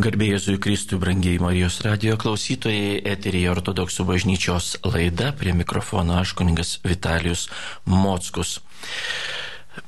[0.00, 6.70] Garbėjai Jėzui Kristui, brangiai Marijos radio klausytojai, eterija ortodoksų bažnyčios laida, prie mikrofono aš kuningas
[6.86, 7.42] Vitalijus
[7.84, 8.54] Mockus.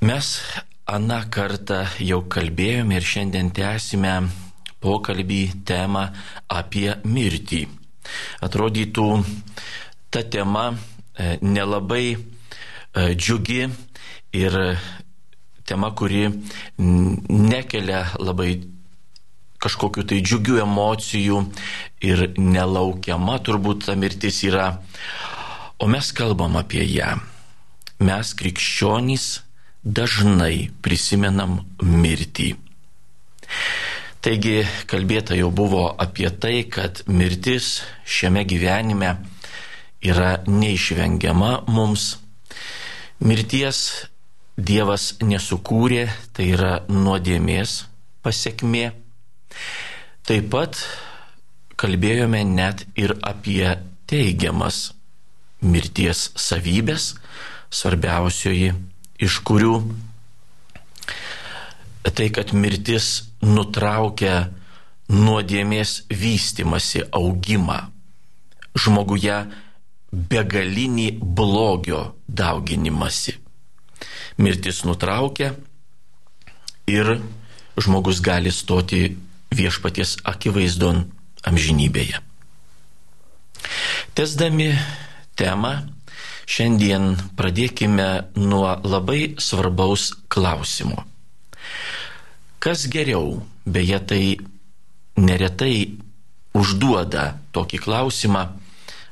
[0.04, 0.28] Mes
[0.84, 4.12] aną kartą jau kalbėjome ir šiandien tęsime
[4.84, 5.40] pokalbį
[5.70, 6.04] temą
[6.60, 7.62] apie mirtį.
[8.44, 9.06] Atrodytų,
[10.12, 12.18] ta tema e, nelabai e,
[13.16, 13.62] džiugi
[14.36, 14.60] ir
[15.64, 16.26] tema, kuri
[16.76, 18.58] nekelia labai
[19.62, 21.42] kažkokiu tai džiugių emocijų
[22.04, 24.72] ir nelaukiama turbūt ta mirtis yra.
[25.82, 27.14] O mes kalbam apie ją.
[28.02, 29.26] Mes krikščionys
[29.82, 32.52] dažnai prisimenam mirtį.
[34.22, 39.16] Taigi kalbėta jau buvo apie tai, kad mirtis šiame gyvenime
[40.02, 42.16] yra neišvengiama mums.
[43.22, 44.08] Mirties
[44.52, 47.86] Dievas nesukūrė, tai yra nuodėmės
[48.22, 49.01] pasiekmė.
[50.28, 50.78] Taip pat
[51.80, 53.66] kalbėjome net ir apie
[54.10, 54.92] teigiamas
[55.62, 57.12] mirties savybės,
[57.72, 58.72] svarbiausioji
[59.22, 59.76] iš kurių
[62.10, 64.50] tai, kad mirtis nutraukia
[65.12, 67.78] nuodėmės vystimasi, augimą,
[68.78, 69.36] žmoguje
[70.12, 73.36] begalinį blogio dauginimasi.
[74.42, 75.52] Mirtis nutraukia
[76.90, 77.14] ir
[77.78, 79.12] žmogus gali stoti
[79.56, 81.06] viešpaties akivaizdon
[81.46, 82.20] amžinybėje.
[84.16, 84.72] Tesdami
[85.38, 85.72] temą,
[86.46, 91.04] šiandien pradėkime nuo labai svarbaus klausimo.
[92.62, 94.24] Kas geriau, beje, tai
[95.18, 95.98] neretai
[96.54, 98.44] užduoda tokį klausimą,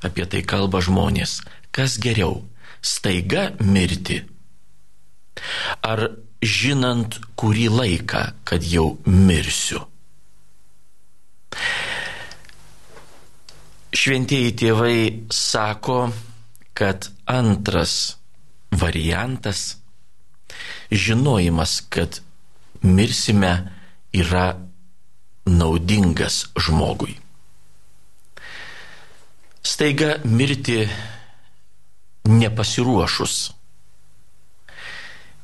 [0.07, 1.41] apie tai kalba žmonės.
[1.75, 2.43] Kas geriau,
[2.83, 4.21] staiga mirti?
[5.83, 6.11] Ar
[6.43, 9.90] žinant kurį laiką, kad jau mirsiu?
[13.91, 14.99] Šventieji tėvai
[15.35, 16.13] sako,
[16.75, 18.17] kad antras
[18.71, 19.77] variantas-
[21.05, 22.21] žinojimas, kad
[22.83, 23.53] mirsime
[24.13, 24.57] yra
[25.47, 27.17] naudingas žmogui.
[29.63, 30.89] Staiga mirti
[32.25, 33.53] nepasiruošus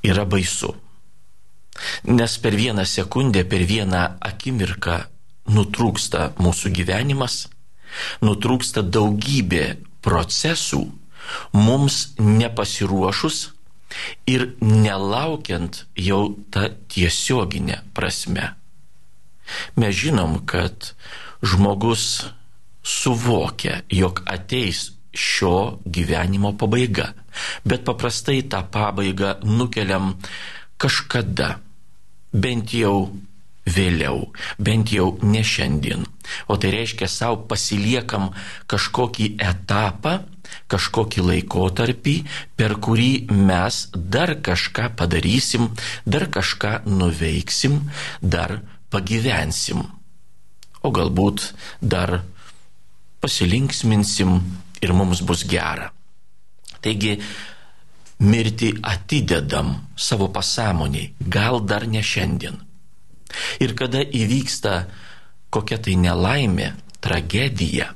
[0.02, 0.74] yra baisu.
[2.04, 5.15] Nes per vieną sekundę, per vieną akimirką
[5.50, 7.46] nutrūksta mūsų gyvenimas
[8.24, 10.84] nutrūksta daugybė procesų,
[11.56, 13.38] mums nepasiruošus
[14.28, 18.52] ir nelaukiant jau tą tiesioginę prasme.
[19.78, 20.92] Mes žinom, kad
[21.42, 22.26] žmogus
[22.86, 27.12] suvokia, jog ateis šio gyvenimo pabaiga,
[27.64, 30.16] bet paprastai tą pabaigą nukeliam
[30.82, 31.56] kažkada,
[32.34, 33.08] bent jau
[33.66, 36.06] vėliau, bent jau ne šiandien.
[36.50, 38.30] O tai reiškia savo pasiliekam
[38.70, 40.20] kažkokį etapą,
[40.70, 42.16] kažkokį laikotarpį,
[42.58, 45.70] per kurį mes dar kažką padarysim,
[46.06, 47.82] dar kažką nuveiksim,
[48.22, 48.60] dar
[48.90, 49.84] pagyvensim.
[50.82, 51.50] O galbūt
[51.80, 52.20] dar
[53.22, 54.38] pasilinksminsim
[54.82, 55.90] ir mums bus gera.
[56.82, 57.16] Taigi,
[58.22, 62.65] mirti atidedam savo pasąmoniai, gal dar ne šiandien.
[63.60, 64.84] Ir kada įvyksta
[65.56, 66.72] kokia tai nelaimė,
[67.04, 67.92] tragedija,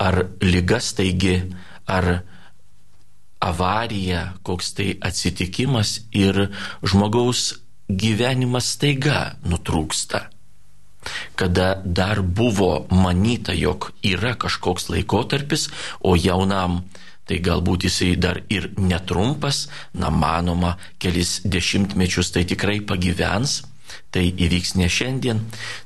[0.00, 1.36] ar lygas taigi,
[1.86, 2.22] ar
[3.42, 6.46] avarija, koks tai atsitikimas ir
[6.86, 7.58] žmogaus
[7.90, 10.28] gyvenimas taiga nutrūksta.
[11.34, 15.66] Kada dar buvo manyta, jog yra kažkoks laikotarpis,
[16.00, 16.84] o jaunam
[17.26, 19.66] tai galbūt jisai dar ir netrumpas,
[19.98, 23.60] na manoma, kelis dešimtmečius tai tikrai pagyvens,
[24.10, 25.40] tai įvyks ne šiandien.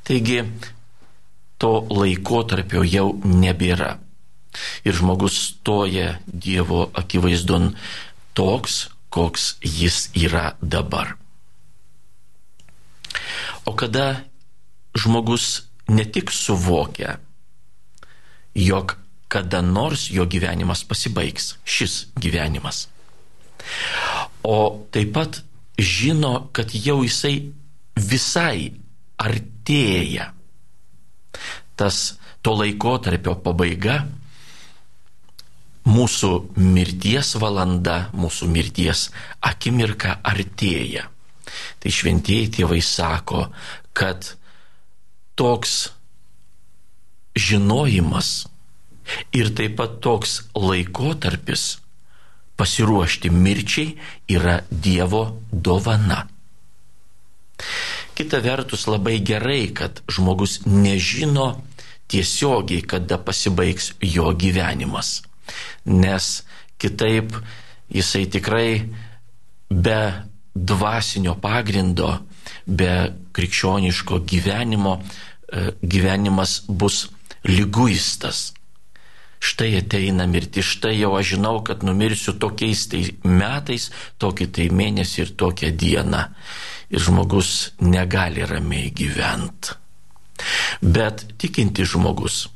[0.07, 0.43] Taigi
[1.59, 3.97] to laikotarpio jau nebėra.
[4.89, 7.75] Ir žmogus stoja Dievo akivaizdon
[8.37, 11.17] toks, koks jis yra dabar.
[13.67, 14.25] O kada
[14.97, 17.19] žmogus ne tik suvokia,
[18.55, 18.97] jog
[19.29, 22.87] kada nors jo gyvenimas pasibaigs, šis gyvenimas,
[24.43, 25.41] o taip pat
[25.79, 27.53] žino, kad jau jisai
[27.97, 28.73] visai
[29.19, 30.31] artėja.
[31.77, 34.05] Tas to laikotarpio pabaiga,
[35.87, 39.09] mūsų mirties valanda, mūsų mirties
[39.41, 41.07] akimirka artėja.
[41.81, 43.47] Tai šventieji tėvai sako,
[43.97, 44.35] kad
[45.39, 45.77] toks
[47.37, 48.47] žinojimas
[49.37, 51.77] ir taip pat toks laikotarpis
[52.57, 53.93] pasiruošti mirčiai
[54.33, 56.25] yra Dievo dovana.
[58.17, 61.63] Kita vertus labai gerai, kad žmogus nežino
[62.09, 65.23] tiesiogiai, kada pasibaigs jo gyvenimas.
[65.85, 66.43] Nes
[66.79, 67.37] kitaip
[67.93, 68.71] jisai tikrai
[69.71, 70.01] be
[70.55, 72.11] dvasinio pagrindo,
[72.67, 75.01] be krikščioniško gyvenimo,
[75.53, 77.09] e, gyvenimas bus
[77.45, 78.53] lyguistas.
[79.39, 85.21] Štai ateina mirti, štai jau aš žinau, kad numirsiu tokiais tai metais, tokį tai mėnesį
[85.23, 86.23] ir tokią dieną.
[86.91, 89.75] Ir žmogus negali ramiai gyventi.
[90.81, 92.47] Bet tikinti žmogus,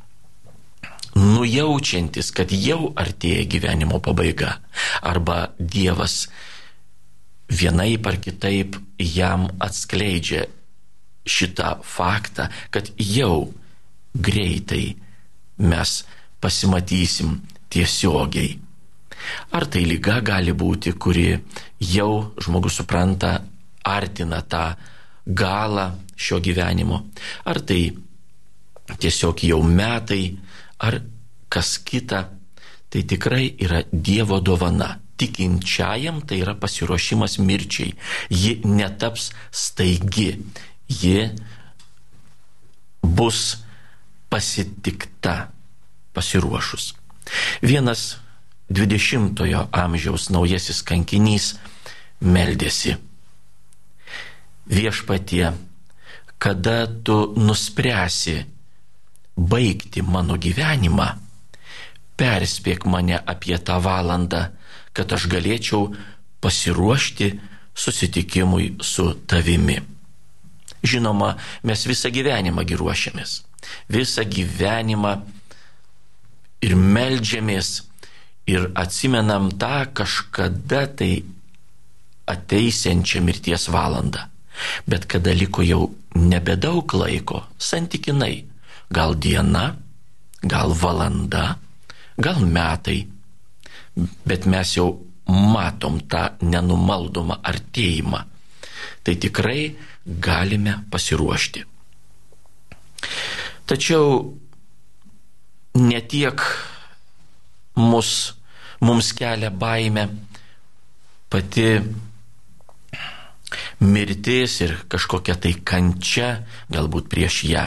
[1.16, 4.58] nujaučiantis, kad jau artėja gyvenimo pabaiga,
[5.02, 6.28] arba Dievas
[7.50, 10.46] vienaip ar kitaip jam atskleidžia
[11.26, 13.50] šitą faktą, kad jau
[14.14, 14.94] greitai
[15.58, 16.00] mes
[16.40, 17.40] pasimatysim
[17.70, 18.58] tiesiogiai.
[19.52, 21.34] Ar tai lyga gali būti, kuri
[21.84, 23.40] jau žmogus supranta,
[23.84, 24.64] artina tą
[25.26, 27.04] galą šio gyvenimo,
[27.44, 27.90] ar tai
[29.00, 30.36] tiesiog jau metai,
[30.80, 31.00] ar
[31.48, 32.24] kas kita,
[32.90, 37.92] tai tikrai yra Dievo dovana tikinčiajam tai yra pasiruošimas mirčiai.
[38.30, 40.30] Ji netaps staigi,
[40.88, 41.28] ji
[43.02, 43.60] bus
[44.32, 45.50] pasitikta
[46.16, 46.94] pasiruošus.
[47.62, 48.16] Vienas
[48.72, 51.52] 20-ojo amžiaus naujasis kankinys
[52.20, 52.96] meldėsi.
[54.70, 55.50] Viešpatie,
[56.38, 58.37] kada tu nuspręsi
[59.37, 61.08] baigti mano gyvenimą,
[62.20, 64.46] perspėk mane apie tą valandą,
[64.94, 65.90] kad aš galėčiau
[66.40, 67.32] pasiruošti
[67.75, 69.81] susitikimui su tavimi.
[70.81, 71.34] Žinoma,
[71.66, 73.43] mes visą gyvenimą giruošiamės.
[73.93, 75.12] Visą gyvenimą
[76.64, 77.82] ir melžiamės
[78.49, 81.12] ir atsimenam tą kažkada tai
[82.31, 84.29] ateisiančią mirties valandą.
[84.86, 85.84] Bet kada liko jau
[86.14, 88.44] nebedaug laiko, santykinai,
[88.90, 89.76] gal diena,
[90.42, 91.58] gal valanda,
[92.18, 93.04] gal metai,
[94.26, 94.88] bet mes jau
[95.30, 98.20] matom tą nenumaldomą artėjimą,
[99.04, 99.62] tai tikrai
[100.04, 101.64] galime pasiruošti.
[103.70, 104.06] Tačiau
[105.78, 106.42] ne tiek
[107.78, 108.34] mus,
[108.80, 110.08] mums kelia baime
[111.30, 111.78] pati
[113.80, 117.66] mirtis ir kažkokia tai kančia, galbūt prieš ją.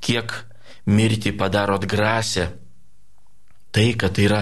[0.00, 0.32] Kiek
[0.86, 2.50] mirti padaro atgrasę,
[3.72, 4.40] tai, kad tai yra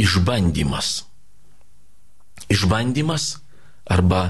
[0.00, 1.04] išbandymas.
[2.50, 3.36] Išbandymas
[3.86, 4.22] arba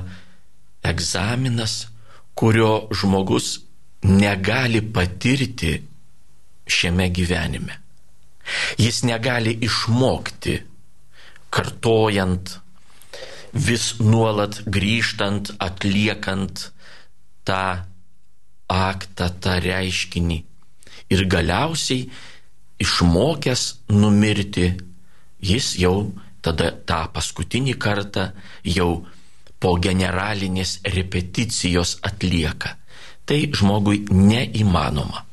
[0.84, 1.86] egzaminas,
[2.34, 3.60] kurio žmogus
[4.02, 5.76] negali patirti
[6.66, 7.76] šiame gyvenime.
[8.80, 10.56] Jis negali išmokti,
[11.50, 12.56] kartojant,
[13.52, 16.70] vis nuolat grįžtant, atliekant
[17.44, 17.64] tą
[18.70, 20.38] aktą, tą reiškinį.
[21.11, 22.06] Ir galiausiai
[22.81, 24.69] išmokęs numirti
[25.43, 26.12] jis jau
[26.44, 28.31] tada tą paskutinį kartą
[28.64, 29.06] jau
[29.61, 32.76] po generalinės repeticijos atlieka.
[33.26, 35.26] Tai žmogui neįmanoma.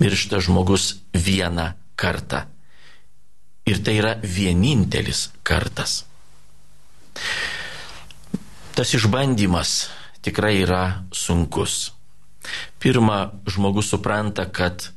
[0.00, 2.42] Miršta žmogus vieną kartą.
[3.64, 6.02] Ir tai yra vienintelis kartas.
[8.74, 9.74] Tas išbandymas
[10.24, 11.92] tikrai yra sunkus.
[12.82, 14.90] Pirma, žmogus supranta, kad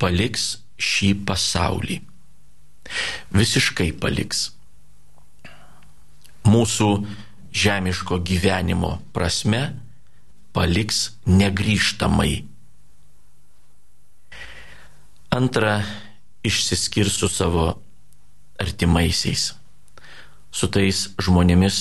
[0.00, 2.02] paliks šį pasaulį
[3.34, 4.50] visiškai paliks.
[6.44, 6.88] Mūsų
[7.54, 9.62] žemiško gyvenimo prasme
[10.54, 12.44] paliks negryžtamai.
[15.34, 15.80] Antra,
[16.46, 17.64] išsiskirs su savo
[18.60, 19.48] artimaisiais,
[20.54, 21.78] su tais žmonėmis,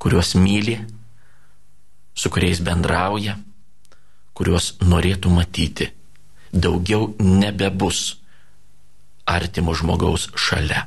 [0.00, 0.78] kuriuos myli,
[2.16, 3.36] su kuriais bendrauja,
[4.34, 5.90] kuriuos norėtų matyti.
[6.54, 8.14] Daugiau nebebus
[9.26, 10.86] artimo žmogaus šalia.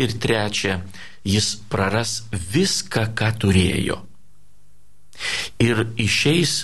[0.00, 0.80] Ir trečia,
[1.26, 3.98] jis praras viską, ką turėjo.
[5.62, 6.54] Ir išeis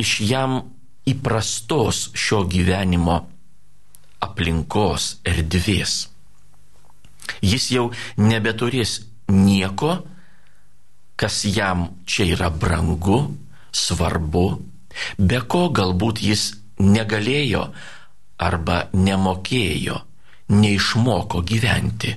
[0.00, 0.60] iš jam
[1.08, 3.18] įprastos šio gyvenimo
[4.24, 6.06] aplinkos erdvės.
[7.42, 7.86] Jis jau
[8.18, 10.00] nebeturės nieko,
[11.20, 13.20] kas jam čia yra brangu,
[13.72, 14.46] svarbu,
[15.18, 16.46] be ko galbūt jis
[16.80, 17.66] negalėjo
[18.40, 19.98] arba nemokėjo,
[20.50, 22.14] neišmoko gyventi.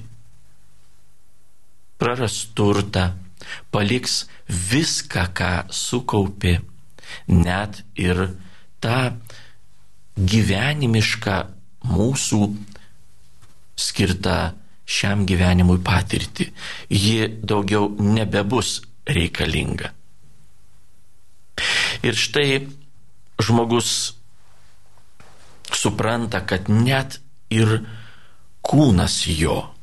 [2.00, 3.12] Praras turtą,
[3.72, 6.58] paliks viską, ką sukaupė,
[7.28, 8.26] net ir
[8.84, 9.14] tą
[10.18, 11.38] gyvenimišką
[11.92, 12.42] mūsų
[13.80, 14.38] skirtą
[14.86, 16.50] šiam gyvenimui patirti.
[16.90, 19.92] Ji daugiau nebebus reikalinga.
[22.04, 22.66] Ir štai
[23.42, 24.14] žmogus
[25.74, 27.20] supranta, kad net
[27.54, 27.84] ir
[28.64, 29.74] kūnas jo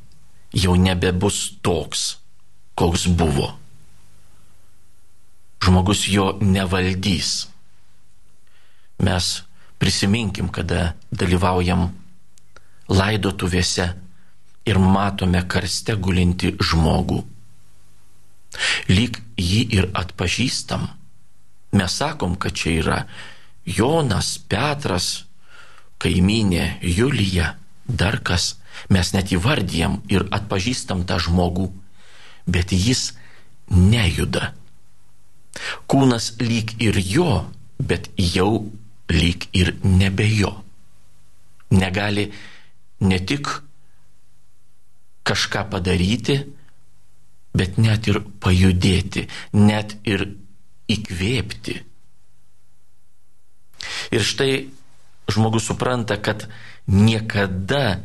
[0.51, 2.17] jau nebebus toks,
[2.75, 3.53] koks buvo.
[5.61, 7.47] Žmogus jo nevaldys.
[9.01, 9.27] Mes
[9.81, 11.89] prisiminkim, kada dalyvaujam
[12.91, 13.87] laidotuvėse
[14.65, 17.21] ir matome karste gulinti žmogų.
[18.91, 20.87] Lyg jį ir atpažįstam.
[21.71, 22.97] Mes sakom, kad čia yra
[23.65, 25.25] Jonas, Petras,
[26.01, 28.57] kaiminė Julija, dar kas.
[28.89, 31.67] Mes net įvardyjam ir atpažįstam tą žmogų,
[32.47, 33.11] bet jis
[33.69, 34.53] nejuda.
[35.91, 37.45] Kūnas lyg ir jo,
[37.77, 38.71] bet jau
[39.11, 40.53] lyg ir nebe jo.
[41.71, 42.29] Negali
[43.03, 43.51] ne tik
[45.27, 46.37] kažką padaryti,
[47.53, 50.25] bet net ir pajudėti, net ir
[50.91, 51.77] įkvėpti.
[54.11, 54.51] Ir štai
[55.31, 56.47] žmogus supranta, kad
[56.87, 58.01] niekada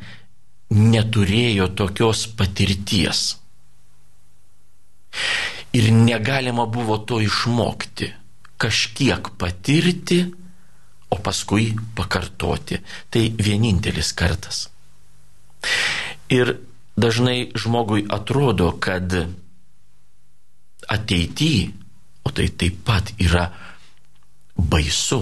[0.70, 3.36] neturėjo tokios patirties.
[5.76, 8.10] Ir negalima buvo to išmokti.
[8.56, 10.22] Kažkiek patirti,
[11.10, 12.80] o paskui pakartoti.
[13.10, 14.66] Tai vienintelis kartas.
[16.32, 16.56] Ir
[16.96, 19.12] dažnai žmogui atrodo, kad
[20.88, 21.70] ateityje,
[22.24, 23.50] o tai taip pat yra
[24.56, 25.20] baisu,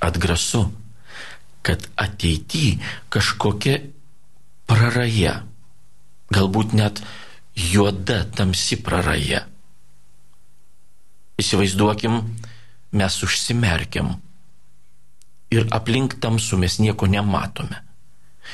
[0.00, 0.66] atgrasu,
[1.62, 3.80] kad ateityje kažkokia
[4.66, 5.40] praraja,
[6.34, 7.00] galbūt net
[7.56, 9.46] juoda, tamsi praraja.
[11.36, 12.20] Įsivaizduokim,
[12.96, 14.14] mes užsimerkiam
[15.50, 17.85] ir aplink tamsu mes nieko nematome.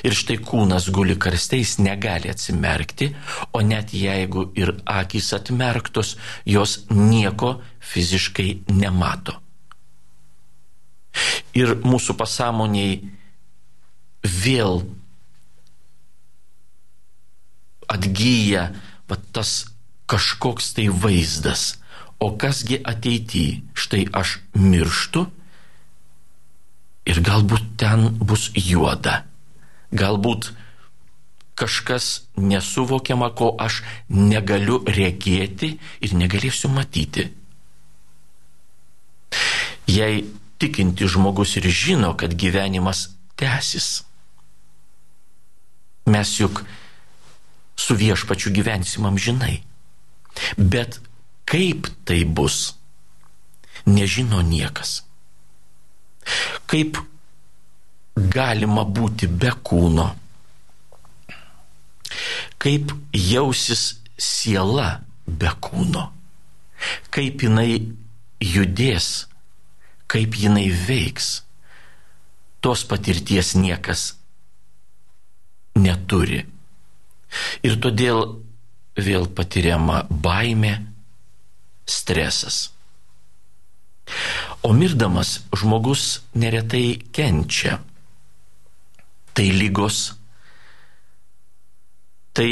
[0.01, 3.13] Ir štai kūnas guli karsteis, negali atsimerkti,
[3.53, 6.17] o net jeigu ir akis atmerktos,
[6.49, 7.59] jos nieko
[7.93, 9.37] fiziškai nemato.
[11.53, 12.97] Ir mūsų pasąmoniai
[14.25, 14.81] vėl
[17.93, 18.71] atgyja
[19.11, 19.67] va, tas
[20.09, 21.77] kažkoks tai vaizdas.
[22.23, 25.27] O kasgi ateityje, štai aš mirštu
[27.11, 29.25] ir galbūt ten bus juoda
[29.93, 30.53] galbūt
[31.55, 37.29] kažkas nesuvokiama, ko aš negaliu regėti ir negalėsiu matyti.
[39.87, 40.25] Jei
[40.63, 44.05] tikinti žmogus ir žino, kad gyvenimas tęsis,
[46.07, 46.63] mes juk
[47.77, 49.63] su viešpačiu gyvensim amžinai.
[50.57, 51.01] Bet
[51.45, 52.75] kaip tai bus,
[53.87, 55.03] nežino niekas.
[56.71, 56.99] Kaip
[58.17, 60.09] galima būti be kūno.
[62.63, 66.09] Kaip jausis siela be kūno.
[67.15, 67.81] Kaip jinai
[68.43, 69.27] judės,
[70.11, 71.43] kaip jinai veiks.
[72.63, 74.13] Tos patirties niekas
[75.75, 76.45] neturi.
[77.65, 78.21] Ir todėl
[78.95, 80.75] vėl patiriama baime,
[81.89, 82.69] stresas.
[84.63, 87.81] O mirdamas žmogus neretai kenčia
[89.33, 90.13] tai lygos,
[92.37, 92.51] tai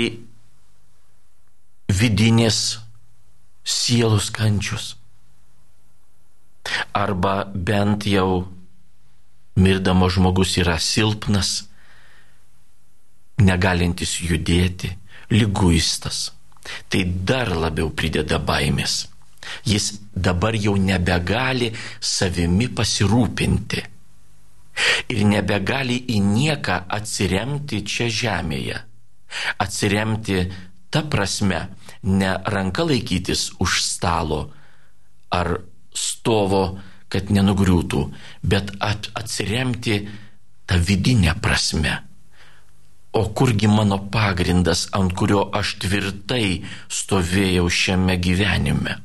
[1.90, 2.80] vidinės
[3.64, 4.94] sielos kančius.
[6.94, 8.46] Arba bent jau
[9.60, 11.66] mirdamas žmogus yra silpnas,
[13.40, 14.92] negalintis judėti,
[15.32, 16.30] lyguistas.
[16.92, 19.06] Tai dar labiau prideda baimės.
[19.66, 21.70] Jis dabar jau nebegali
[22.04, 23.82] savimi pasirūpinti
[25.10, 28.78] ir nebegali į nieką atsiremti čia žemėje.
[29.62, 30.44] Atsiremti
[30.90, 31.68] ta prasme,
[32.02, 34.50] ne ranka laikytis už stalo
[35.30, 35.60] ar
[35.94, 38.00] stovo, kad nenugriūtų,
[38.46, 39.96] bet at, atsiremti
[40.66, 41.98] tą vidinę prasme.
[43.12, 49.00] O kurgi mano pagrindas, ant kurio aš tvirtai stovėjau šiame gyvenime?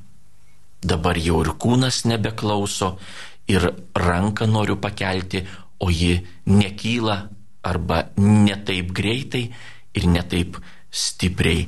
[0.86, 2.92] Dabar jau ir kūnas nebeklauso,
[3.48, 5.46] ir ranką noriu pakelti,
[5.80, 7.18] o ji nekyla
[7.64, 9.50] arba netaip greitai
[9.96, 10.58] ir netaip
[10.92, 11.68] stipriai.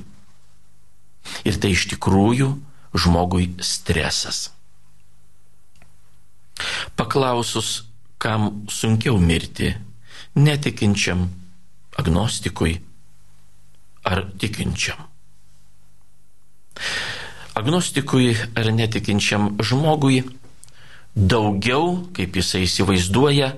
[1.44, 2.54] Ir tai iš tikrųjų
[2.96, 4.48] žmogui stresas.
[6.98, 7.84] Paklausus,
[8.18, 9.76] kam sunkiau mirti-
[10.46, 11.28] netikinčiam,
[11.98, 12.80] agnostikui
[14.06, 14.98] ar tikinčiam.
[17.54, 20.24] Agnostikui ar netikinčiam žmogui
[21.18, 23.56] daugiau, kaip jisai įsivaizduoja,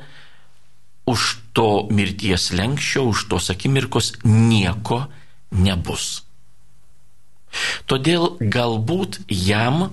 [1.09, 5.03] už to mirties lenkščio, už tos akimirkos nieko
[5.51, 6.23] nebus.
[7.89, 9.89] Todėl galbūt jam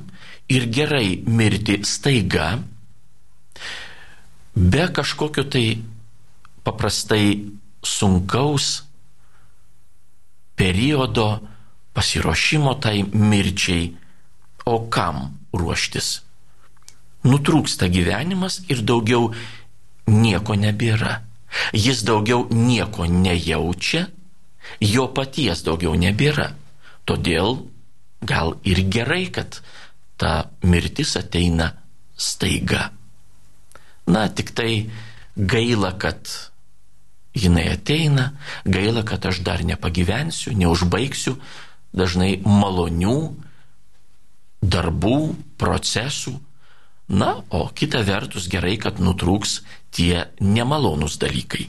[0.53, 2.61] ir gerai mirti staiga,
[4.55, 5.67] be kažkokio tai
[6.63, 7.49] paprastai
[7.83, 8.85] sunkaus
[10.57, 11.41] periodo
[11.97, 13.89] pasiruošimo tai mirčiai,
[14.67, 16.26] o kam ruoštis?
[17.27, 19.33] Nutrūksta gyvenimas ir daugiau
[20.11, 21.21] nieko nebėra.
[21.75, 24.07] Jis daugiau nieko nejaučia,
[24.83, 26.53] jo paties daugiau nebėra.
[27.07, 27.63] Todėl
[28.27, 29.61] gal ir gerai, kad
[30.17, 31.73] ta mirtis ateina
[32.17, 32.91] staiga.
[34.07, 34.87] Na, tik tai
[35.37, 36.31] gaila, kad
[37.37, 38.31] jinai ateina,
[38.65, 41.37] gaila, kad aš dar nepagyvensiu, neužbaigsiu
[41.97, 43.19] dažnai malonių
[44.63, 45.21] darbų,
[45.61, 46.37] procesų.
[47.09, 49.61] Na, o kita vertus gerai, kad nutrūks
[49.95, 51.69] tie nemalonūs dalykai,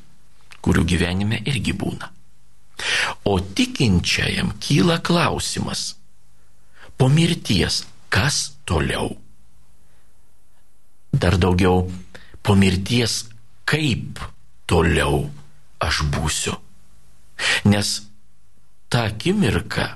[0.65, 2.09] kurių gyvenime irgi būna.
[3.29, 5.95] O tikinčiajam kyla klausimas,
[6.97, 9.13] po mirties kas toliau?
[11.13, 11.85] Dar daugiau,
[12.41, 13.25] po mirties
[13.65, 14.21] kaip
[14.65, 15.27] toliau?
[15.79, 16.55] aš būsiu.
[17.69, 18.01] Nes
[18.89, 19.87] ta akimirka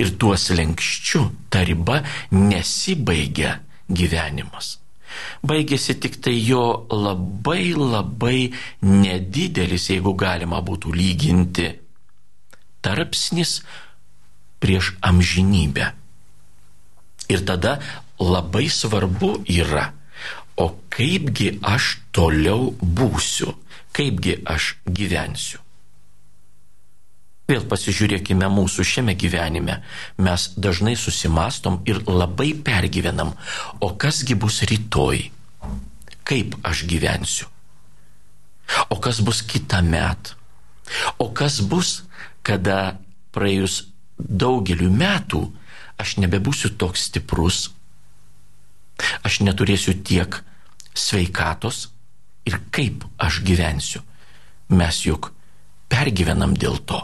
[0.00, 1.22] ir tuos lenkščių
[1.52, 4.78] ta riba nesibaigia gyvenimas.
[5.46, 11.68] Baigėsi tik tai jo labai labai nedidelis, jeigu galima būtų lyginti,
[12.82, 13.60] tarpsnis
[14.60, 15.92] prieš amžinybę.
[17.30, 17.78] Ir tada
[18.20, 19.92] labai svarbu yra,
[20.56, 23.54] o kaipgi aš toliau būsiu
[23.94, 25.63] kaipgi aš gyvensiu.
[27.50, 29.82] Vėl pasižiūrėkime mūsų šiame gyvenime.
[30.16, 33.34] Mes dažnai susimastom ir labai pergyvenam,
[33.84, 35.26] o kasgi bus rytoj?
[36.24, 37.50] Kaip aš gyvensiu?
[38.88, 40.38] O kas bus kitą metą?
[41.20, 42.04] O kas bus,
[42.44, 42.96] kada
[43.36, 43.82] praėjus
[44.18, 45.42] daugeliu metų
[46.00, 47.68] aš nebebūsiu toks stiprus,
[49.24, 50.40] aš neturėsiu tiek
[50.94, 51.88] sveikatos,
[52.44, 54.02] ir kaip aš gyvensiu.
[54.68, 55.32] Mes juk
[55.92, 57.00] pergyvenam dėl to.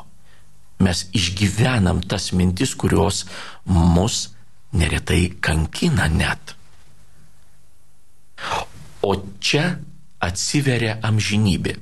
[0.81, 3.25] Mes išgyvenam tas mintis, kurios
[3.69, 4.31] mus
[4.73, 6.55] neretai kankina net.
[9.05, 9.77] O čia
[10.21, 11.77] atsiveria amžinybė.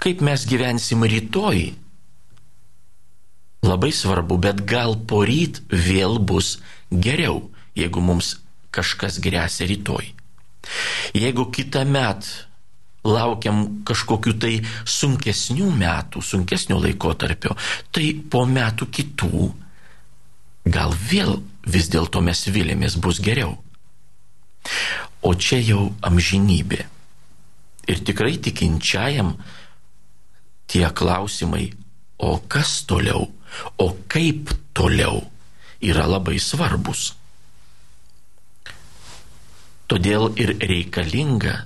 [0.00, 1.74] Kaip mes gyvensim rytoj,
[3.64, 6.56] labai svarbu, bet gal poryt vėl bus
[6.90, 8.38] geriau, jeigu mums
[8.72, 10.12] kažkas grėsia rytoj.
[11.16, 12.49] Jeigu kitą metą
[13.04, 17.56] laukiam kažkokiu tai sunkesnių metų, sunkesnio laikotarpio,
[17.92, 19.48] tai po metų kitų
[20.68, 23.56] gal vėl vis dėlto mes vilėmės bus geriau.
[25.24, 26.84] O čia jau amžinybė.
[27.90, 29.34] Ir tikrai tikinčiajam
[30.70, 31.72] tie klausimai,
[32.20, 33.26] o kas toliau,
[33.80, 35.24] o kaip toliau,
[35.80, 37.14] yra labai svarbus.
[39.90, 41.56] Todėl ir reikalinga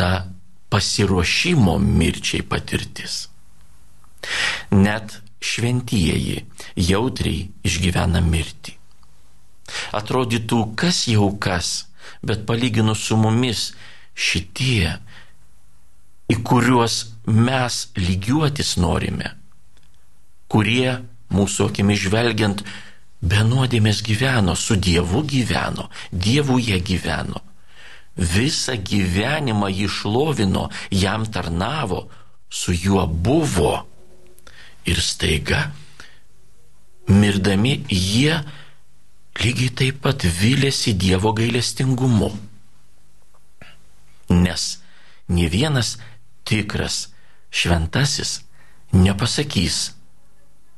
[0.00, 0.24] ta
[0.72, 3.28] pasiruošimo mirčiai patirtis.
[4.70, 6.44] Net šventieji
[6.88, 8.76] jautriai išgyvena mirtį.
[10.00, 11.68] Atrodytų, kas jau kas,
[12.24, 13.66] bet palyginus su mumis
[14.16, 14.96] šitie,
[16.32, 19.34] į kuriuos mes lygiuotis norime,
[20.48, 20.96] kurie
[21.34, 22.64] mūsų akimi žvelgiant
[23.20, 27.49] be nuodėmės gyveno, su Dievu gyveno, Dievu jie gyveno.
[28.20, 32.04] Visą gyvenimą jį šlovino, jam tarnavo,
[32.50, 33.86] su juo buvo.
[34.84, 35.70] Ir staiga,
[37.08, 38.40] mirdami, jie
[39.40, 42.30] lygiai taip pat vilėsi Dievo gailestingumu.
[44.30, 44.66] Nes
[45.28, 45.96] ne vienas
[46.46, 47.08] tikras
[47.50, 48.40] šventasis
[48.92, 49.78] nepasakys,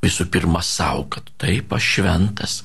[0.02, 2.62] visų pirma savo, kad taip aš šventas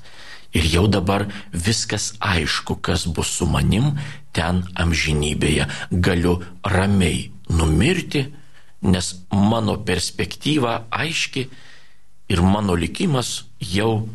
[0.54, 3.96] ir jau dabar viskas aišku, kas bus su manim
[4.32, 5.68] ten amžinybėje.
[5.92, 8.28] Galiu ramiai numirti,
[8.82, 11.48] nes mano perspektyva aiški
[12.30, 14.08] ir mano likimas jau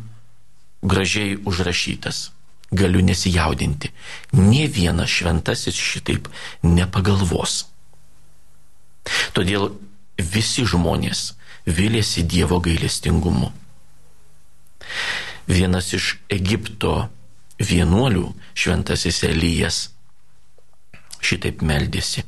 [0.83, 2.29] gražiai užrašytas.
[2.73, 3.91] Galiu nesijaudinti.
[4.33, 6.27] Nie vienas šventasis šitaip
[6.65, 7.67] nepagalvos.
[9.35, 9.69] Todėl
[10.17, 11.33] visi žmonės
[11.67, 13.51] vilėsi Dievo gailestingumu.
[15.47, 17.09] Vienas iš Egipto
[17.59, 19.79] vienuolių, šventasis Elijas,
[21.23, 22.23] šitaip meldėsi.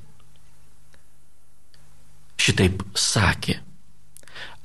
[2.35, 3.59] Šitaip sakė,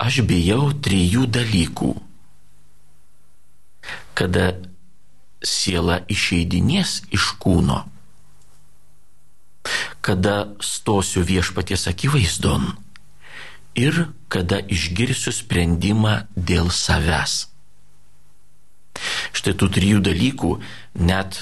[0.01, 1.93] aš bijau trijų dalykų.
[4.13, 4.51] Kada
[5.41, 7.79] siela išeidinės iš kūno,
[10.05, 12.67] kada stosiu viešpaties akivaizdon
[13.77, 17.50] ir kada išgirsiu sprendimą dėl savęs.
[19.31, 20.51] Štai tų trijų dalykų
[21.07, 21.39] net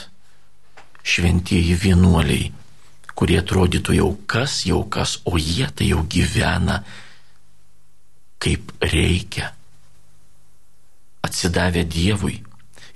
[1.04, 2.52] šventieji vienuoliai,
[3.18, 6.84] kurie atrodytų jau kas, jau kas, o jie tai jau gyvena
[8.40, 9.52] kaip reikia,
[11.26, 12.40] atsidavę Dievui.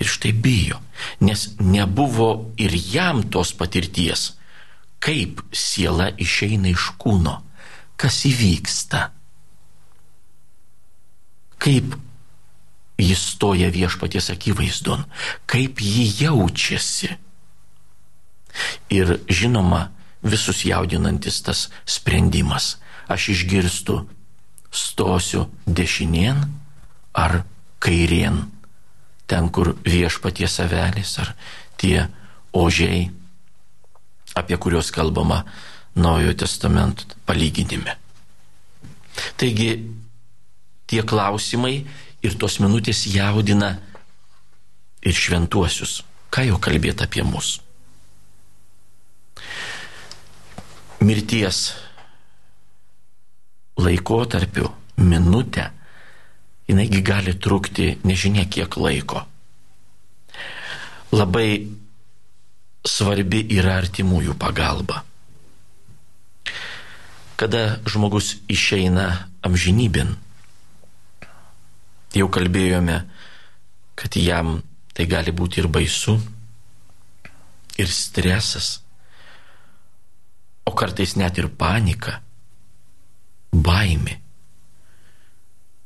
[0.01, 0.79] Ir štai bijo,
[1.21, 4.33] nes nebuvo ir jam tos patirties,
[5.03, 7.35] kaip siela išeina iš kūno,
[7.99, 9.03] kas įvyksta,
[11.61, 11.93] kaip
[12.97, 15.05] jis stoja viešpaties akivaizdon,
[15.49, 17.13] kaip jį jaučiasi.
[18.93, 19.87] Ir žinoma,
[20.23, 22.77] visus jaudinantis tas sprendimas.
[23.09, 24.03] Aš išgirstu,
[24.71, 26.45] stosiu dešinien
[27.13, 27.43] ar
[27.83, 28.45] kairien,
[29.27, 31.33] ten, kur viešpaties avelis ar
[31.77, 32.07] tie
[32.53, 33.09] ožiai,
[34.37, 35.43] apie kuriuos kalbama
[35.93, 37.93] Naujojo testamento palyginime.
[39.37, 39.75] Taigi,
[40.89, 41.83] tie klausimai
[42.23, 43.75] ir tos minutės jaudina
[45.03, 46.01] ir šventuosius.
[46.33, 47.59] Ką jau kalbėti apie mus?
[51.03, 51.73] Mirties
[53.77, 55.69] laikotarpiu, minutę,
[56.69, 59.25] jinaigi gali trukti nežinia kiek laiko.
[61.13, 61.67] Labai
[62.87, 65.03] svarbi yra artimųjų pagalba.
[67.37, 70.15] Kada žmogus išeina amžinybin,
[72.13, 72.99] Jau kalbėjome,
[73.97, 74.59] kad jam
[74.93, 76.17] tai gali būti ir baisu,
[77.77, 78.81] ir stresas,
[80.65, 82.19] o kartais net ir panika,
[83.53, 84.19] baimė.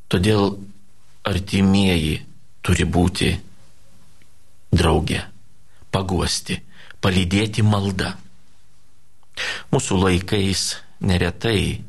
[0.07, 0.57] Todėl
[1.27, 2.19] artimieji
[2.63, 3.31] turi būti
[4.71, 5.23] draugė,
[5.91, 6.59] paguosti,
[7.03, 8.13] palydėti maldą.
[9.71, 10.63] Mūsų laikais
[10.99, 11.83] neretai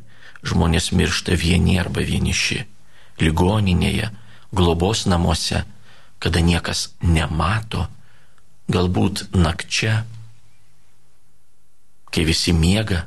[0.47, 2.61] žmonės miršta vieni arba vieniši,
[3.23, 4.11] ligoninėje,
[4.53, 5.65] globos namuose,
[6.19, 7.87] kada niekas nemato,
[8.69, 10.05] galbūt nakčia,
[12.13, 13.05] kai visi miega.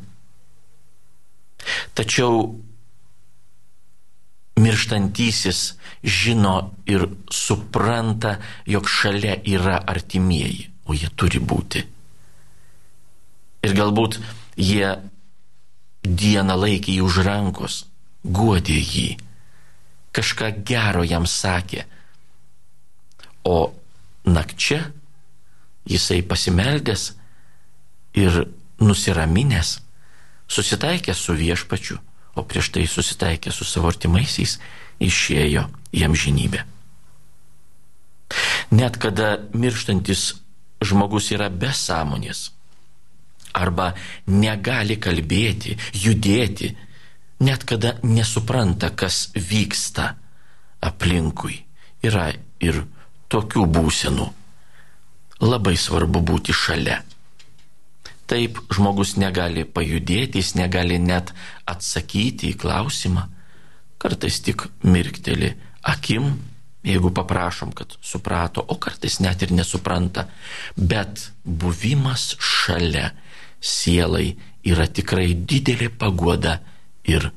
[1.98, 2.46] Tačiau
[4.62, 5.62] mirštantysis
[6.04, 6.56] žino
[6.90, 11.84] ir supranta, jog šalia yra artimieji, o jie turi būti.
[13.62, 14.18] Ir galbūt
[14.58, 14.96] jie
[16.02, 17.84] dieną laikė jį už rankos,
[18.26, 19.10] guodė jį
[20.16, 21.86] kažką gero jam sakė.
[23.44, 23.74] O
[24.26, 24.92] nakčia
[25.88, 27.12] jisai pasimeldęs
[28.14, 28.46] ir
[28.82, 29.80] nusiraminęs,
[30.52, 31.98] susitaikęs su viešpačiu,
[32.36, 34.60] o prieš tai susitaikęs su savo artimaisiais,
[35.02, 36.64] išėjo į amžinybę.
[38.72, 40.36] Net kada mirštantis
[40.82, 42.52] žmogus yra be sąmonės
[43.52, 43.92] arba
[44.32, 46.72] negali kalbėti, judėti,
[47.42, 50.16] net kada nesupranta, kas vyksta
[50.82, 51.64] aplinkui.
[52.02, 52.84] Yra ir
[53.30, 54.28] tokių būsenų.
[55.42, 57.02] Labai svarbu būti šalia.
[58.30, 61.34] Taip žmogus negali pajudėti, jis negali net
[61.68, 63.26] atsakyti į klausimą.
[64.02, 65.52] Kartais tik mirkteli
[65.82, 66.30] akim,
[66.86, 70.28] jeigu paprašom, kad suprato, o kartais net ir nesupranta.
[70.78, 73.12] Bet buvimas šalia
[73.62, 74.32] sielai
[74.66, 76.60] yra tikrai didelė pagoda
[77.08, 77.32] ir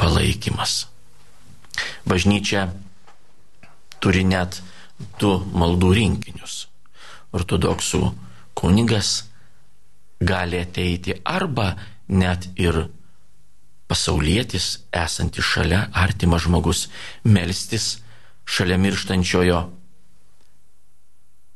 [0.00, 0.86] palaikymas.
[2.08, 2.68] Bažnyčia
[4.00, 4.60] turi net
[5.20, 6.66] du maldų rinkinius.
[7.36, 8.02] Ortodoksų
[8.58, 9.24] kunigas
[10.20, 11.74] gali ateiti arba
[12.08, 12.86] net ir
[13.90, 16.86] pasaulietis, esantis šalia, artimas žmogus,
[17.24, 17.98] melstis
[18.46, 19.60] šalia mirštančiojo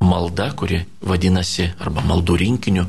[0.05, 2.85] malda, kuri vadinasi, arba maldų rinkiniu,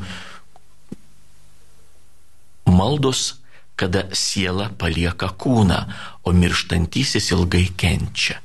[2.66, 3.36] maldos
[3.76, 5.80] kada siela palieka kūną,
[6.24, 8.40] o mirštantysis ilgai kenčia.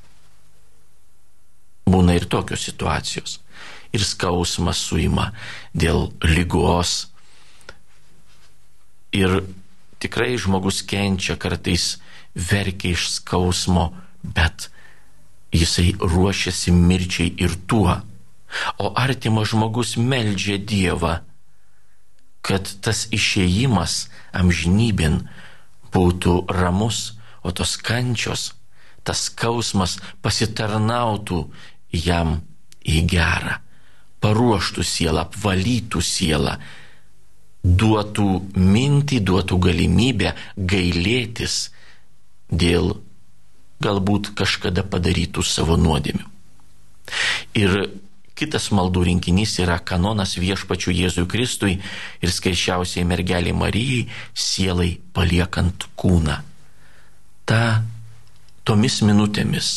[1.87, 3.39] Būna ir tokios situacijos.
[3.91, 5.31] Ir skausmas suima
[5.75, 7.09] dėl lygos.
[9.11, 9.41] Ir
[9.99, 11.97] tikrai žmogus kenčia, kartais
[12.35, 13.91] verkia iš skausmo,
[14.23, 14.69] bet
[15.51, 17.97] jisai ruošiasi mirčiai ir tuo.
[18.79, 21.19] O artimas žmogus meldžia Dievą,
[22.41, 25.21] kad tas išėjimas amžinybin
[25.93, 28.51] būtų ramus, o tos kančios,
[29.03, 31.43] tas skausmas pasitarnautų
[31.91, 32.39] jam
[32.85, 33.57] į gerą,
[34.21, 36.57] paruoštų sielą, apvalytų sielą,
[37.63, 38.27] duotų
[38.57, 41.71] mintį, duotų galimybę gailėtis
[42.49, 42.95] dėl
[43.81, 46.25] galbūt kažkada padarytų savo nuodėmių.
[47.57, 47.77] Ir
[48.37, 51.75] Kitas maldų rinkinys yra kanonas viešpačių Jėzui Kristui
[52.23, 56.37] ir skaičiausiai mergeliai Marijai sielai paliekant kūną.
[57.45, 57.61] Ta
[58.63, 59.71] tomis minutėmis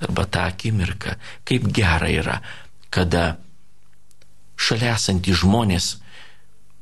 [0.00, 2.38] arba tą akimirką, kaip gera yra,
[2.94, 3.36] kada
[4.56, 5.96] šalia esantys žmonės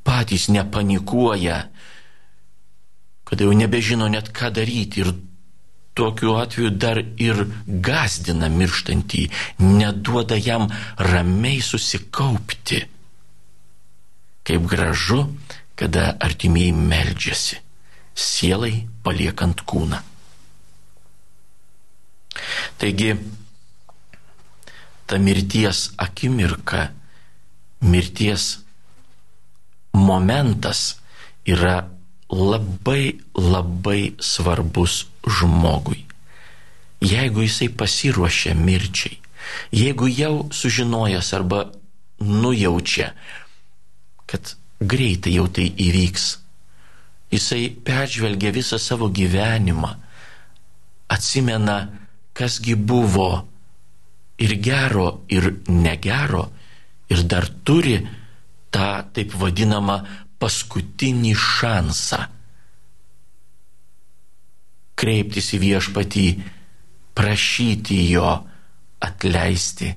[0.07, 1.65] patys nepanikuoja,
[3.29, 5.13] kada jau nebežino net ką daryti ir
[5.99, 9.25] tokiu atveju dar ir gazdina mirštantį,
[9.65, 10.69] neduoda jam
[11.11, 12.85] ramiai susikaupti.
[14.47, 15.25] Kaip gražu,
[15.79, 17.59] kada artimieji meldžiasi,
[18.15, 19.99] sielai paliekant kūną.
[22.79, 23.13] Taigi,
[25.07, 26.89] ta mirties akimirka,
[27.83, 28.49] mirties
[29.99, 30.99] momentas
[31.49, 31.77] yra
[32.31, 36.05] labai labai svarbus žmogui.
[37.01, 39.19] Jeigu jisai pasiruošia mirčiai,
[39.73, 41.61] jeigu jau sužinojęs arba
[42.21, 43.13] nujaučia,
[44.27, 46.27] kad greitai jau tai įvyks,
[47.31, 49.95] jisai peržvelgia visą savo gyvenimą,
[51.09, 51.79] atsimena,
[52.35, 53.31] kasgi buvo
[54.39, 56.49] ir gero, ir negero,
[57.09, 57.99] ir dar turi
[58.75, 60.03] tą taip vadinamą
[60.39, 62.21] paskutinį šansą
[64.99, 66.27] kreiptis į viešpatį,
[67.19, 68.31] prašyti jo
[69.03, 69.93] atleisti,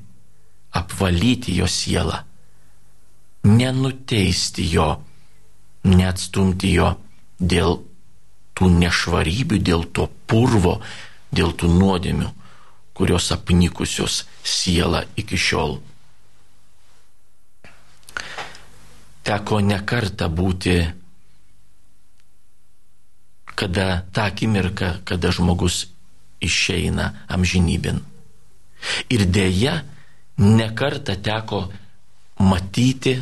[0.78, 2.20] apvalyti jo sielą,
[3.50, 4.90] nenuteisti jo,
[5.90, 6.92] neatstumti jo
[7.42, 7.80] dėl
[8.58, 10.78] tų nešvarybių, dėl to purvo,
[11.34, 12.30] dėl tų nuodėmių,
[12.94, 15.80] kurios apnikusios sielą iki šiol.
[19.26, 20.76] Teko nekarta būti,
[23.62, 25.86] kada tą akimirką, kada žmogus
[26.42, 28.02] išeina amžinybin.
[29.14, 29.76] Ir dėja,
[30.42, 31.68] nekarta teko
[32.42, 33.20] matyti,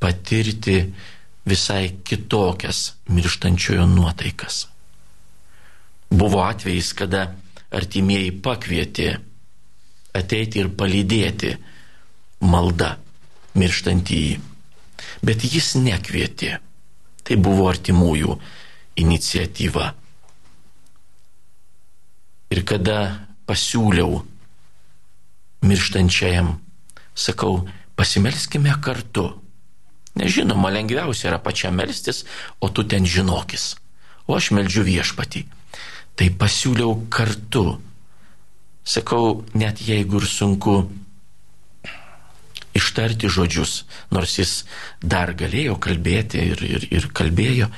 [0.00, 0.78] patirti
[1.44, 4.62] visai kitokias mirštančiojo nuotaikas.
[6.10, 7.26] Buvo atvejais, kada
[7.70, 9.10] artimieji pakvietė
[10.16, 11.52] ateiti ir palydėti
[12.40, 12.94] malda
[13.60, 14.40] mirštantįjį.
[15.20, 16.56] Bet jis nekvietė.
[17.20, 18.38] Tai buvo artimųjų
[19.00, 19.90] iniciatyva.
[22.50, 22.98] Ir kada
[23.46, 24.22] pasiūliau
[25.66, 26.56] mirštančiajam,
[27.14, 29.28] sakau, pasimelskime kartu.
[30.18, 32.24] Nežinoma, lengviausia yra pačiam melstis,
[32.58, 33.76] o tu ten žinokis.
[34.26, 35.44] O aš meldžiu viešpatį.
[36.18, 37.78] Tai pasiūliau kartu.
[38.84, 40.74] Sakau, net jeigu ir sunku
[42.74, 43.84] ištarti žodžius,
[44.14, 44.52] nors jis
[45.02, 47.70] dar galėjo kalbėti ir, ir, ir kalbėjo,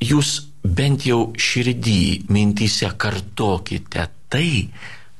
[0.00, 0.30] jūs
[0.62, 4.70] bent jau širdį mintyse kartokite tai,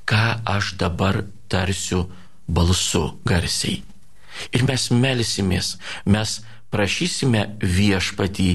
[0.08, 2.06] ką aš dabar tarsiu
[2.48, 3.82] balsu garsiai.
[4.54, 6.38] Ir mes melsimės, mes
[6.70, 8.50] prašysime viešpatį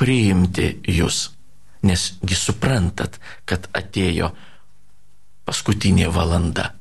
[0.00, 1.26] priimti jūs
[1.86, 3.18] nesgi suprantat,
[3.48, 4.30] kad atėjo
[5.46, 6.72] paskutinė valanda.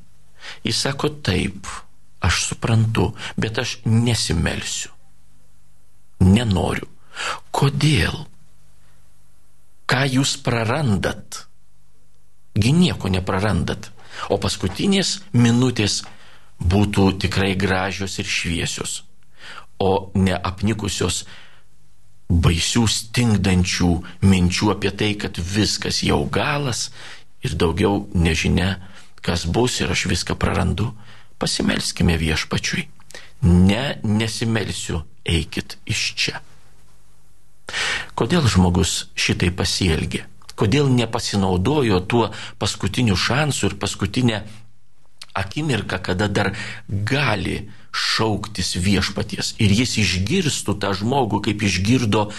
[0.65, 1.67] Jis sako taip,
[2.25, 4.91] aš suprantu, bet aš nesimelsiu.
[6.25, 6.87] Nenoriu.
[7.55, 8.25] Kodėl?
[9.95, 11.45] Ką jūs prarandat?
[12.51, 13.85] Gi nieko neprarandat.
[14.27, 16.01] O paskutinės minutės
[16.59, 18.95] būtų tikrai gražios ir šviesios,
[19.79, 21.21] o ne apnikusios
[22.27, 23.91] baisių stingdančių
[24.27, 26.89] minčių apie tai, kad viskas jau galas
[27.47, 28.81] ir daugiau nežinia,
[29.23, 30.89] kas bus ir aš viską prarandu,
[31.39, 32.83] pasimelskime viešpačiui.
[33.47, 36.43] Ne, nesimelsiu, eikit iš čia.
[38.15, 40.25] Kodėl žmogus šitai pasielgė?
[40.55, 42.29] Kodėl nepasinaudojo tuo
[42.61, 44.43] paskutiniu šansu ir paskutinę
[45.35, 46.53] akimirką, kada dar
[46.87, 52.29] gali šauktis viešpaties ir jis išgirstų tą žmogų, kaip išgirdo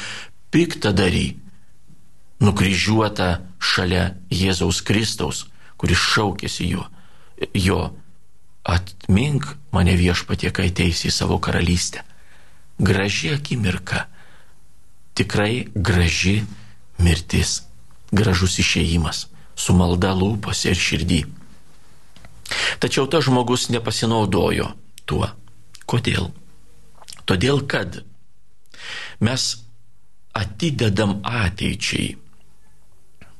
[0.53, 1.37] piktadarį,
[2.41, 3.29] nukryžiuotą
[3.61, 6.85] šalia Jėzaus Kristaus, kuris šaukėsi jo.
[7.53, 7.93] Jo
[8.65, 9.45] atmink
[9.77, 12.03] mane viešpatie, kai ateisi į savo karalystę.
[12.81, 14.07] Graži akimirka,
[15.17, 16.43] tikrai graži
[17.03, 17.63] mirtis,
[18.13, 19.27] gražus išėjimas,
[19.57, 21.21] su malda lūpose ir širdį.
[22.83, 24.71] Tačiau tas žmogus nepasinaudojo
[25.09, 25.31] tuo.
[25.87, 26.31] Kodėl?
[27.27, 28.03] Todėl, kad
[29.23, 29.45] mes
[30.37, 32.15] atidedam ateičiai.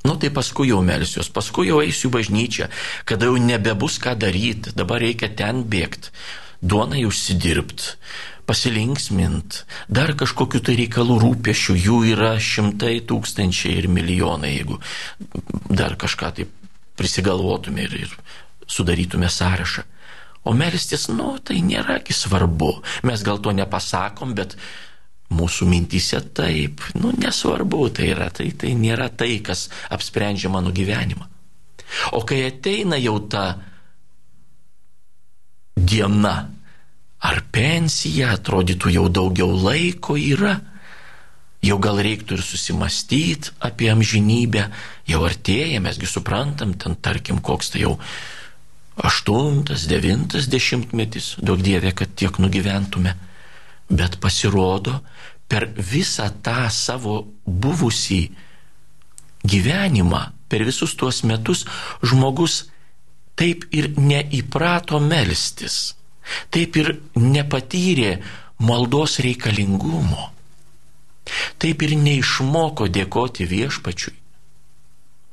[0.07, 2.69] Nu tai paskui jau melsiuos, paskui jau eisiu bažnyčią,
[3.05, 6.12] kada jau nebebus ką daryti, dabar reikia ten bėgti,
[6.62, 7.97] duonai užsidirbti,
[8.46, 14.78] pasilinksmint, dar kažkokiu tai reikalų rūpešių, jų yra šimtai tūkstančiai ir milijonai, jeigu
[15.68, 16.46] dar kažką tai
[16.96, 18.16] prisigalvotume ir, ir
[18.70, 19.85] sudarytume sąrašą.
[20.46, 22.76] O melstis, nu, tai nėragi svarbu.
[23.09, 24.54] Mes gal to nepasakom, bet
[25.35, 28.28] mūsų mintise taip, nu, nesvarbu tai yra.
[28.30, 31.26] Tai, tai nėra tai, kas apsprendžia mano gyvenimą.
[32.14, 33.56] O kai ateina jau ta
[35.74, 36.37] diena,
[37.24, 40.59] ar pensija, atrodytų jau daugiau laiko yra,
[41.64, 44.66] jau gal reiktų ir susimastyti apie amžinybę,
[45.09, 47.96] jau artėja, mesgi suprantam, ten tarkim, koks tai jau
[48.96, 53.16] aštuntas, devintas dešimtmetis, daug dievė, kad tiek nugyventume,
[53.88, 55.00] bet pasirodo,
[55.48, 58.22] per visą tą savo buvusį
[59.46, 61.64] gyvenimą, per visus tuos metus
[62.02, 62.64] žmogus
[63.37, 65.95] taip ir neįprato melstis,
[66.51, 68.17] taip ir nepatyrė
[68.59, 70.31] maldos reikalingumo,
[71.61, 74.15] taip ir neišmoko dėkoti viešpačiui.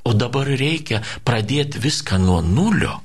[0.03, 2.97] O dabar reikia pradėti viską nuo nulio.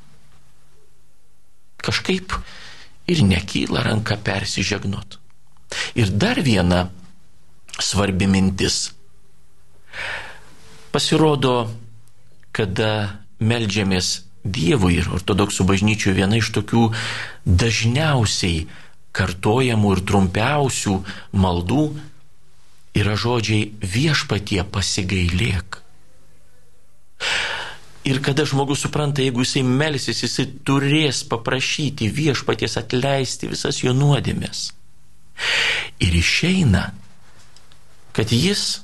[1.79, 2.35] Kažkaip
[3.07, 5.21] ir nekyla ranka persižegnot.
[5.95, 6.89] Ir dar viena
[7.79, 8.91] svarbi mintis.
[10.91, 11.69] Pasirodo,
[12.53, 16.89] kada melžiamės Dievui ir ortodoksų bažnyčių viena iš tokių
[17.45, 18.67] dažniausiai
[19.19, 20.95] kartojamų ir trumpiausių
[21.43, 21.83] maldų
[22.99, 25.83] yra žodžiai viešpatie pasigailėk.
[28.09, 34.71] Ir kada žmogus supranta, jeigu jisai melsis, jisai turės paprašyti viešpaties atleisti visas jo nuodėmės.
[36.01, 36.89] Ir išeina,
[38.17, 38.81] kad jis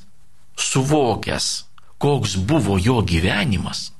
[0.61, 1.65] suvokęs,
[2.03, 3.94] koks buvo jo gyvenimas,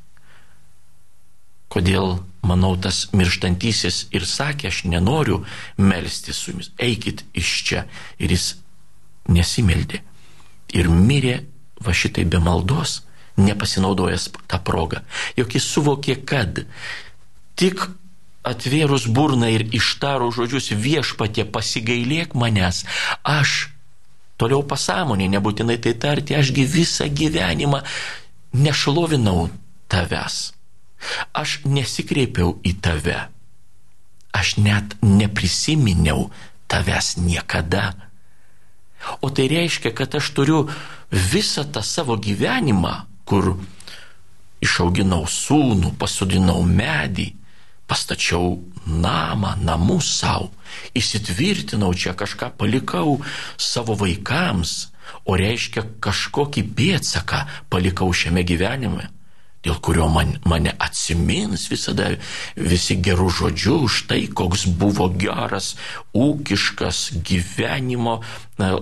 [1.75, 5.43] kodėl, manau, tas mirštantysis ir sakė, aš nenoriu
[5.77, 7.85] melstis su jumis, eikit iš čia.
[8.23, 8.55] Ir jis
[9.31, 10.03] nesimeldė.
[10.75, 11.41] Ir mirė
[11.85, 13.03] va šitai be maldos,
[13.37, 15.03] nepasinaudojęs tą progą.
[15.39, 16.63] Jok jis suvokė, kad
[17.59, 17.89] tik
[18.45, 22.85] atvėrus burną ir ištarų žodžius viešpatė pasigailėk manęs,
[23.25, 23.71] aš
[24.39, 27.81] toliau pasąmonė, nebūtinai tai tarti, ašgi visą gyvenimą
[28.55, 29.49] nešlovinau
[29.89, 30.53] tavęs.
[31.35, 33.19] Aš nesikreipiau į tave.
[34.35, 36.31] Aš net neprisiminiau
[36.71, 37.95] tavęs niekada.
[39.21, 40.65] O tai reiškia, kad aš turiu
[41.11, 43.55] visą tą savo gyvenimą, kur
[44.65, 47.35] išauginau sūnų, pasodinau medį,
[47.87, 50.51] pastačiau namą, namus savo,
[50.97, 53.21] įsitvirtinau čia kažką, palikau
[53.61, 54.89] savo vaikams,
[55.29, 59.11] o reiškia kažkokį pėtsaką palikau šiame gyvenime,
[59.65, 62.11] dėl kurio man, mane atsimins visada
[62.57, 65.75] visi gerų žodžių už tai, koks buvo geras,
[66.15, 68.21] ūkiškas gyvenimo
[68.61, 68.75] na,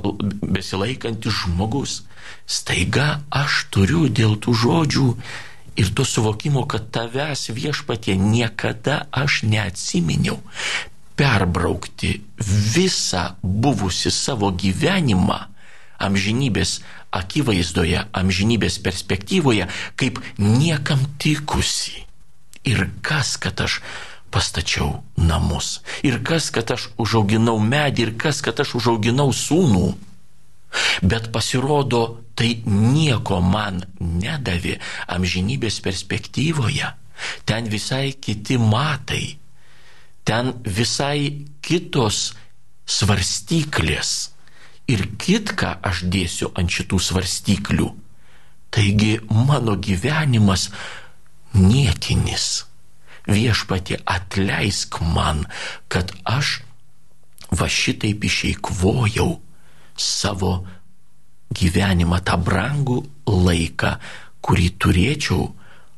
[0.43, 2.03] besilaikantis žmogus.
[2.47, 5.07] Staiga aš turiu dėl tų žodžių
[5.79, 10.41] ir to suvokimo, kad tavęs viešpatie niekada aš neatsiminiau,
[11.17, 12.19] perbraukti
[12.75, 15.52] visą buvusi savo gyvenimą
[16.03, 16.81] amžinybės
[17.13, 19.69] akivaizdoje, amžinybės perspektyvoje,
[20.01, 22.07] kaip niekam tikusi.
[22.69, 23.81] Ir kas, kad aš
[24.33, 29.93] pastačiau namus, ir kas, kad aš užauginau medį, ir kas, kad aš užauginau sūnų.
[31.05, 34.79] Bet pasirodo, tai nieko man nedavė
[35.13, 36.89] amžinybės perspektyvoje.
[37.45, 39.37] Ten visai kiti matai,
[40.25, 42.33] ten visai kitos
[42.89, 44.33] svarstyklės.
[44.91, 47.89] Ir kitką aš dėsiu ant šitų svarstyklių.
[48.73, 50.71] Taigi mano gyvenimas
[51.55, 52.65] niekinis.
[53.29, 55.45] Viešpatė atleisk man,
[55.93, 56.63] kad aš
[57.53, 59.37] va šitaip išeikvojau
[59.95, 60.53] savo
[61.53, 63.97] gyvenimą, tą brangų laiką,
[64.43, 65.51] kurį turėčiau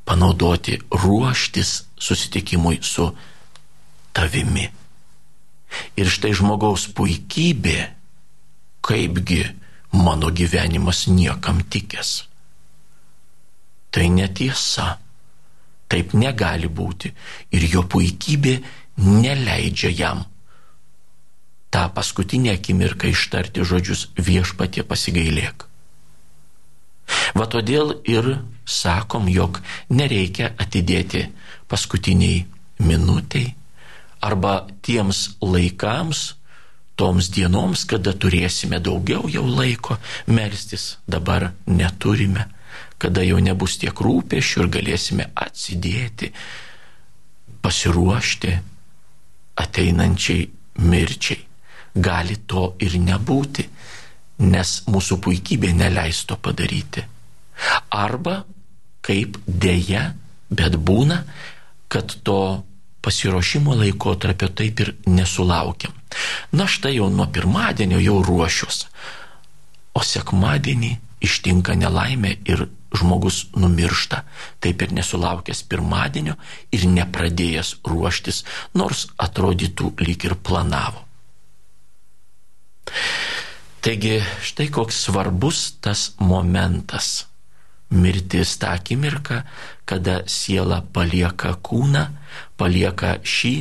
[0.04, 3.08] panaudoti ruoštis susitikimui su
[4.12, 4.66] tavimi.
[5.98, 7.78] Ir štai žmogaus puikybė,
[8.84, 9.40] kaipgi
[10.04, 12.10] mano gyvenimas niekam tikęs.
[13.90, 14.98] Tai netiesa.
[15.88, 17.12] Taip negali būti.
[17.54, 18.54] Ir jo puikybė
[19.04, 20.24] neleidžia jam
[21.74, 25.64] tą paskutinę akimirką ištarti žodžius viešpatie pasigailėk.
[27.34, 28.28] Va todėl ir
[28.64, 29.58] sakom, jog
[29.90, 31.26] nereikia atidėti
[31.68, 32.44] paskutiniai
[32.78, 33.50] minutiai
[34.24, 34.54] arba
[34.86, 36.20] tiems laikams,
[36.96, 42.46] toms dienoms, kada turėsime daugiau jau laiko melstis, dabar neturime,
[42.98, 46.30] kada jau nebus tiek rūpešių ir galėsime atsidėti,
[47.64, 48.54] pasiruošti
[49.64, 50.46] ateinančiai
[50.84, 51.42] mirčiai
[51.94, 53.64] gali to ir nebūti,
[54.50, 57.04] nes mūsų puikybė neleis to padaryti.
[57.94, 58.40] Arba,
[59.04, 60.08] kaip dėja,
[60.50, 61.20] bet būna,
[61.88, 62.64] kad to
[63.04, 65.94] pasiruošimo laikotarpio taip ir nesulaukiam.
[66.52, 68.86] Na štai jau nuo pirmadienio jau ruošiuos,
[69.94, 70.92] o sekmadienį
[71.24, 74.22] ištinka nelaimė ir žmogus numiršta,
[74.62, 76.36] taip ir nesulaukęs pirmadienio
[76.74, 78.44] ir nepradėjęs ruoštis,
[78.74, 81.02] nors atrodytų lyg ir planavo.
[83.84, 87.26] Taigi štai koks svarbus tas momentas.
[87.94, 89.42] Mirtis tą akimirką,
[89.84, 92.06] kada siela palieka kūną,
[92.58, 93.52] palieka šį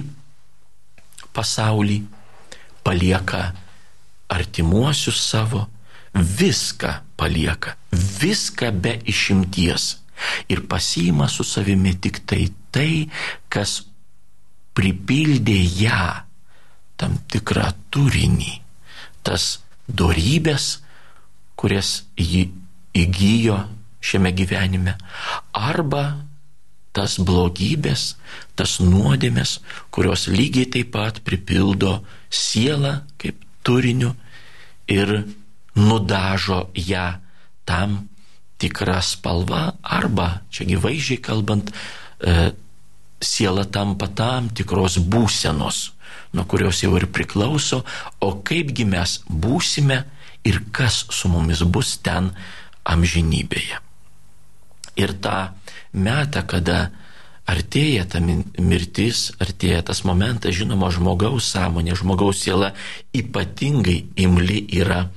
[1.35, 1.99] pasaulį,
[2.83, 3.51] palieka
[4.33, 5.67] artimuosius savo,
[6.13, 9.97] viską palieka, viską be išimties
[10.49, 13.07] ir pasiima su savimi tik tai tai,
[13.49, 13.83] kas
[14.73, 16.05] pripildė ją
[16.97, 18.53] tam tikrą turinį,
[19.25, 20.79] tas dorybės,
[21.59, 22.47] kurias ji
[22.97, 23.57] įgyjo
[24.03, 24.95] šiame gyvenime,
[25.53, 26.03] arba
[26.93, 28.13] tas blogybės,
[28.57, 29.57] tas nuodėmės,
[29.93, 31.97] kurios lygiai taip pat pripildo
[32.33, 34.13] sielą kaip turiniu
[34.89, 35.23] ir
[35.75, 37.07] nudažo ją
[37.65, 38.09] tam
[38.59, 41.71] tikrą spalvą arba, čia gyvaizdžiai kalbant,
[42.19, 42.51] e,
[43.23, 45.91] siela tampa tam tikros būsenos,
[46.33, 47.83] nuo kurios jau ir priklauso,
[48.19, 50.03] o kaipgi mes būsime
[50.47, 52.31] ir kas su mumis bus ten
[52.83, 53.79] amžinybėje.
[54.99, 55.53] Ir tą
[55.93, 56.91] metą, kada
[57.49, 62.71] artėja ta mirtis, artėja tas momentas, žinoma, žmogaus sąmonė, žmogaus siela
[63.15, 65.07] ypatingai imli yra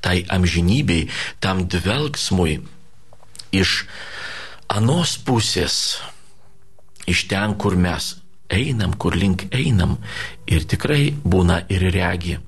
[0.00, 1.08] tai amžinybei,
[1.40, 2.58] tam dvelgsmui
[3.52, 3.84] iš
[4.72, 6.00] anos pusės,
[7.10, 8.14] iš ten, kur mes
[8.50, 9.98] einam, kur link einam
[10.50, 12.38] ir tikrai būna ir regi,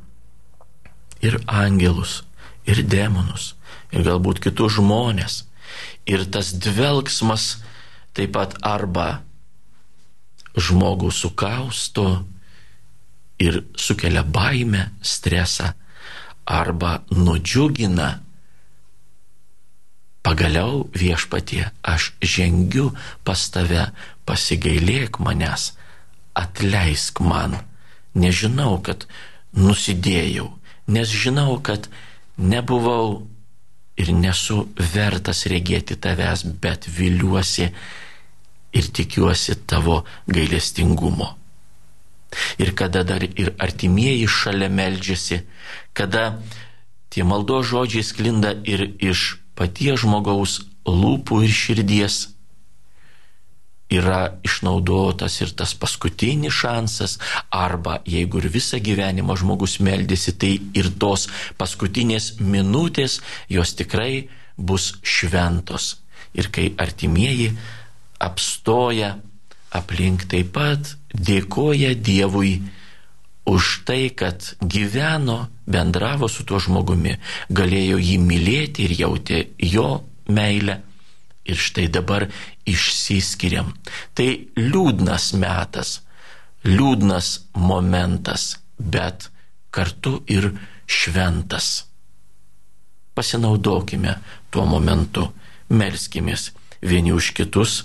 [1.22, 2.22] ir angelus,
[2.66, 3.54] ir demonus,
[3.92, 5.44] ir galbūt kitus žmonės.
[6.08, 7.62] Ir tas dvelgsmas
[8.16, 9.22] taip pat arba
[10.56, 12.06] žmogų sukausto
[13.40, 15.72] ir sukelia baimę, stresą,
[16.46, 18.20] arba nudžiugina.
[20.22, 22.92] Pagaliau viešpatie, aš žengiu
[23.26, 23.88] pas tave,
[24.28, 25.72] pasigailėk manęs,
[26.38, 27.58] atleisk man.
[28.14, 29.08] Nežinau, kad
[29.56, 30.52] nusidėjau,
[30.86, 31.88] nes žinau, kad
[32.38, 33.24] nebuvau
[33.96, 37.68] ir nesu vertas regėti tavęs, bet viliuosi
[38.72, 41.36] ir tikiuosi tavo gailestingumo.
[42.58, 45.42] Ir kada dar ir artimieji šalia meldžiasi,
[45.92, 46.38] kada
[47.12, 52.31] tie maldo žodžiai sklinda ir iš paties žmogaus lūpų ir širdies,
[53.92, 57.18] yra išnaudotas ir tas paskutinis šansas,
[57.50, 61.28] arba jeigu ir visą gyvenimą žmogus meldėsi, tai ir tos
[61.60, 63.20] paskutinės minutės
[63.52, 65.96] jos tikrai bus šventos.
[66.32, 67.50] Ir kai artimieji
[68.22, 69.16] apstoja
[69.72, 72.60] aplink taip pat dėkoja Dievui
[73.48, 77.16] už tai, kad gyveno, bendravo su tuo žmogumi,
[77.50, 79.88] galėjo jį mylėti ir jautė jo
[80.30, 80.78] meilę.
[81.44, 82.28] Ir štai dabar
[82.68, 83.72] išsiskiriam.
[84.14, 86.00] Tai liūdnas metas,
[86.64, 89.28] liūdnas momentas, bet
[89.74, 90.52] kartu ir
[90.86, 91.84] šventas.
[93.12, 94.16] Pasinaudokime
[94.54, 95.26] tuo momentu,
[95.72, 97.82] melskimės vieni už kitus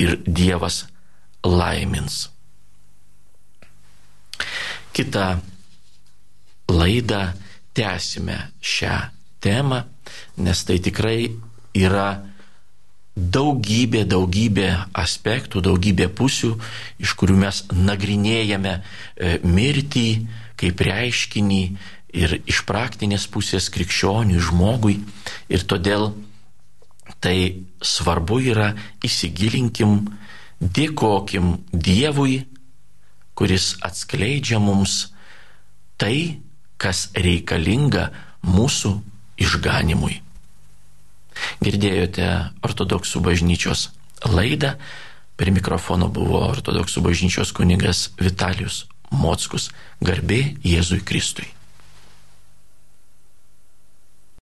[0.00, 0.86] ir Dievas
[1.44, 2.28] laimins.
[4.92, 5.40] Kita
[6.68, 7.32] laidą
[7.72, 8.96] tęsime šią
[9.40, 9.82] temą,
[10.36, 11.32] nes tai tikrai
[11.74, 12.08] yra
[13.16, 16.54] daugybė, daugybė aspektų, daugybė pusių,
[17.02, 20.06] iš kurių mes nagrinėjame e, mirtį
[20.56, 21.62] kaip reiškinį
[22.16, 24.98] ir iš praktinės pusės krikščioniui, žmogui.
[25.52, 26.12] Ir todėl
[27.22, 28.72] tai svarbu yra
[29.04, 30.00] įsigilinkim
[30.62, 32.42] dėkokim Dievui,
[33.34, 35.12] kuris atskleidžia mums
[36.00, 36.40] tai,
[36.80, 38.10] kas reikalinga
[38.42, 38.96] mūsų
[39.42, 40.20] išganimui.
[41.62, 42.28] Girdėjote
[42.66, 43.88] ortodoksų bažnyčios
[44.28, 44.76] laidą,
[45.36, 49.70] per mikrofoną buvo ortodoksų bažnyčios kunigas Vitalius Mockus,
[50.00, 51.48] garbė Jėzui Kristui.